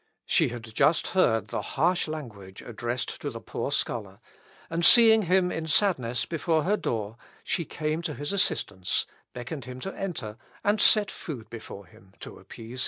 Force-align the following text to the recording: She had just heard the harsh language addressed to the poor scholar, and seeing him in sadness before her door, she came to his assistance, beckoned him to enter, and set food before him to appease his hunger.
She 0.25 0.47
had 0.47 0.63
just 0.63 1.09
heard 1.09 1.49
the 1.49 1.61
harsh 1.61 2.07
language 2.07 2.63
addressed 2.63 3.21
to 3.21 3.29
the 3.29 3.39
poor 3.39 3.71
scholar, 3.71 4.19
and 4.67 4.83
seeing 4.83 5.21
him 5.27 5.51
in 5.51 5.67
sadness 5.67 6.25
before 6.25 6.63
her 6.63 6.75
door, 6.75 7.17
she 7.43 7.65
came 7.65 8.01
to 8.01 8.15
his 8.15 8.31
assistance, 8.31 9.05
beckoned 9.33 9.65
him 9.65 9.79
to 9.81 9.93
enter, 9.95 10.37
and 10.63 10.81
set 10.81 11.11
food 11.11 11.51
before 11.51 11.85
him 11.85 12.13
to 12.21 12.39
appease 12.39 12.69
his 12.69 12.79
hunger. 12.79 12.79